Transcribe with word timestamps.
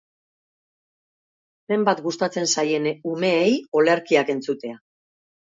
Zenbat 1.67 2.01
gustatzen 2.07 2.49
zaien 2.55 2.89
umeei 3.13 3.53
olerkiak 3.83 4.35
entzutea! 4.37 4.81